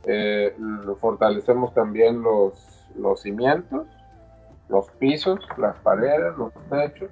[0.05, 0.55] Eh,
[0.99, 3.88] fortalecemos también los, los cimientos,
[4.70, 7.12] los pisos, las paredes, los techos,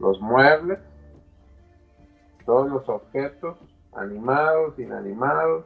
[0.00, 0.78] los muebles,
[2.44, 3.58] todos los objetos,
[3.94, 5.64] animados, inanimados,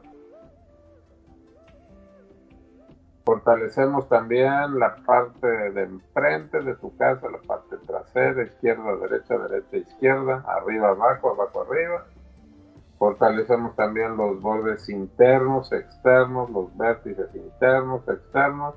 [3.25, 9.77] Fortalecemos también la parte de enfrente de tu casa, la parte trasera, izquierda, derecha, derecha,
[9.77, 12.05] izquierda, arriba, abajo, abajo, arriba.
[12.99, 18.75] Fortalecemos también los bordes internos, externos, los vértices internos, externos,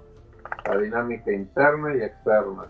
[0.64, 2.66] la dinámica interna y externa.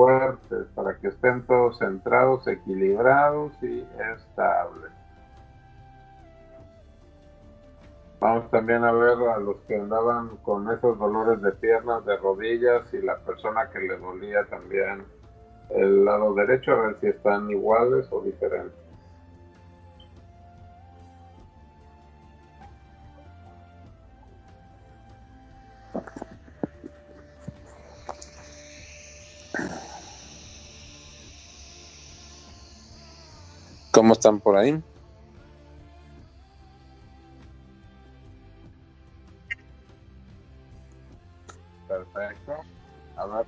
[0.00, 4.90] Fuertes para que estén todos centrados, equilibrados y estables.
[8.18, 12.82] Vamos también a ver a los que andaban con esos dolores de piernas, de rodillas
[12.94, 15.04] y la persona que le dolía también
[15.68, 18.79] el lado derecho, a ver si están iguales o diferentes.
[34.00, 34.82] ¿Cómo están por ahí?
[41.86, 42.52] Perfecto.
[43.16, 43.46] A ver.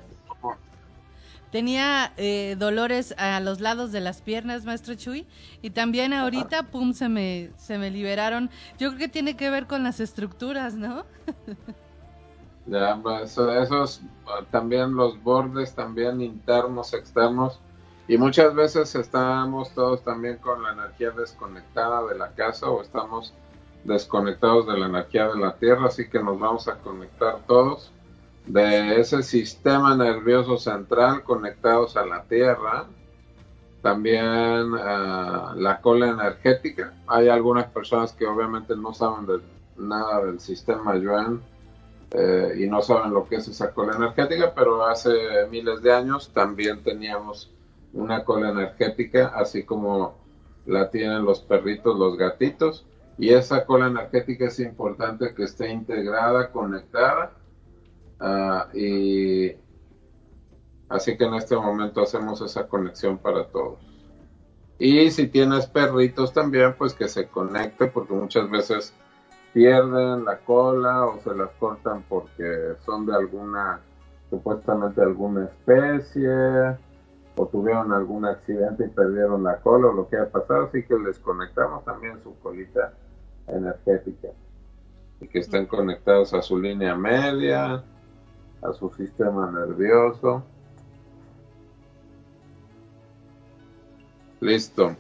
[1.50, 5.26] Tenía eh, dolores a los lados de las piernas, maestro Chuy,
[5.62, 8.50] y también ahorita, pum, se me, se me liberaron.
[8.78, 11.07] Yo creo que tiene que ver con las estructuras, ¿no?
[12.66, 14.03] ya, pues, esos
[14.50, 17.59] también los bordes, también internos, externos,
[18.12, 23.32] y muchas veces estamos todos también con la energía desconectada de la casa o estamos
[23.84, 27.90] desconectados de la energía de la tierra, así que nos vamos a conectar todos
[28.44, 32.84] de ese sistema nervioso central conectados a la Tierra,
[33.80, 36.92] también uh, la cola energética.
[37.06, 39.40] Hay algunas personas que obviamente no saben de
[39.78, 41.40] nada del sistema Yuan
[42.10, 45.10] eh, y no saben lo que es esa cola energética, pero hace
[45.50, 47.50] miles de años también teníamos
[47.93, 50.18] una cola energética, así como
[50.66, 52.86] la tienen los perritos, los gatitos,
[53.18, 57.32] y esa cola energética es importante que esté integrada, conectada
[58.24, 59.51] Ah, y
[60.88, 63.80] así que en este momento hacemos esa conexión para todos.
[64.78, 68.95] Y si tienes perritos también, pues que se conecte, porque muchas veces
[69.53, 73.80] pierden la cola o se las cortan porque son de alguna,
[74.30, 76.30] supuestamente alguna especie,
[77.37, 80.99] o tuvieron algún accidente y perdieron la cola o lo que haya pasado, así que
[80.99, 82.93] les conectamos también su colita
[83.47, 84.28] energética
[85.20, 87.83] y que estén conectados a su línea media,
[88.62, 90.45] a su sistema nervioso.
[94.41, 94.97] Listo.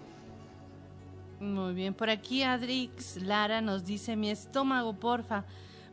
[1.40, 5.44] Muy bien, por aquí Adrix Lara nos dice mi estómago, porfa.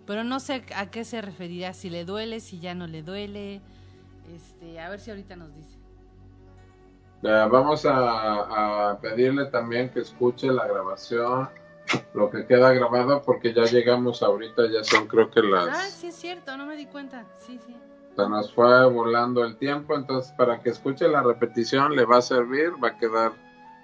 [0.05, 3.61] pero no sé a qué se referirá, si le duele, si ya no le duele.
[4.31, 5.78] Este, a ver si ahorita nos dice.
[7.21, 11.49] Eh, vamos a, a pedirle también que escuche la grabación,
[12.13, 15.67] lo que queda grabado, porque ya llegamos ahorita, ya son creo que las...
[15.67, 17.25] Ah, sí es cierto, no me di cuenta.
[17.37, 17.75] Sí, sí.
[18.15, 22.21] Se nos fue volando el tiempo, entonces para que escuche la repetición le va a
[22.21, 23.33] servir, va a quedar,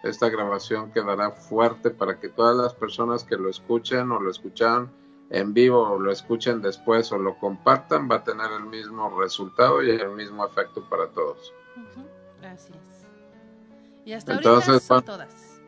[0.04, 4.90] esta grabación quedará fuerte para que todas las personas que lo escuchen o lo escuchan
[5.30, 9.82] en vivo o lo escuchen después o lo compartan, va a tener el mismo resultado
[9.84, 11.54] y el mismo efecto para todos.
[12.44, 12.95] Es.
[14.06, 15.62] Y hasta Entonces, ahorita son todas.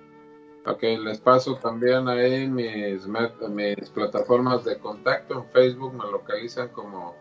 [0.66, 5.40] Ok, les paso también ahí mis, mis plataformas de contacto.
[5.40, 7.16] En Facebook me localizan como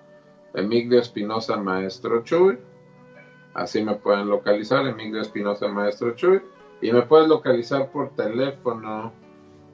[0.53, 2.59] Emilio Espinosa Maestro Chuy.
[3.55, 6.43] Así me pueden localizar, Emilio Espinosa Maestro Chuy.
[6.83, 9.13] Y me puedes localizar por teléfono